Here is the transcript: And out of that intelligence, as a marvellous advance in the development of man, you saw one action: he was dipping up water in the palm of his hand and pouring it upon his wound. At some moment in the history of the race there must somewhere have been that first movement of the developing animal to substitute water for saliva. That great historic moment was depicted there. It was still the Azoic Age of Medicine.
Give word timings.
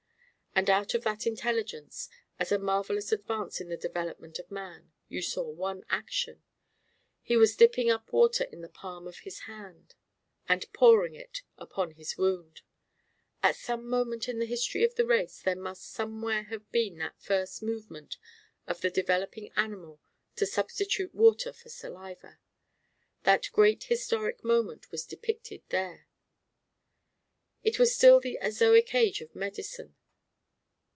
And 0.53 0.69
out 0.69 0.93
of 0.93 1.03
that 1.05 1.25
intelligence, 1.25 2.09
as 2.37 2.51
a 2.51 2.59
marvellous 2.59 3.13
advance 3.13 3.61
in 3.61 3.69
the 3.69 3.77
development 3.77 4.37
of 4.37 4.51
man, 4.51 4.91
you 5.07 5.21
saw 5.21 5.43
one 5.49 5.85
action: 5.89 6.43
he 7.21 7.37
was 7.37 7.55
dipping 7.55 7.89
up 7.89 8.11
water 8.11 8.43
in 8.51 8.59
the 8.59 8.67
palm 8.67 9.07
of 9.07 9.19
his 9.19 9.39
hand 9.47 9.95
and 10.49 10.71
pouring 10.73 11.15
it 11.15 11.43
upon 11.57 11.91
his 11.91 12.17
wound. 12.17 12.63
At 13.41 13.55
some 13.55 13.87
moment 13.89 14.27
in 14.27 14.39
the 14.39 14.45
history 14.45 14.83
of 14.83 14.95
the 14.95 15.05
race 15.05 15.41
there 15.41 15.55
must 15.55 15.85
somewhere 15.89 16.43
have 16.43 16.69
been 16.73 16.97
that 16.97 17.17
first 17.21 17.63
movement 17.63 18.17
of 18.67 18.81
the 18.81 18.89
developing 18.91 19.53
animal 19.55 20.01
to 20.35 20.45
substitute 20.45 21.15
water 21.15 21.53
for 21.53 21.69
saliva. 21.69 22.39
That 23.23 23.49
great 23.53 23.85
historic 23.85 24.43
moment 24.43 24.91
was 24.91 25.05
depicted 25.05 25.63
there. 25.69 26.07
It 27.63 27.79
was 27.79 27.95
still 27.95 28.19
the 28.19 28.37
Azoic 28.41 28.93
Age 28.93 29.21
of 29.21 29.33
Medicine. 29.33 29.95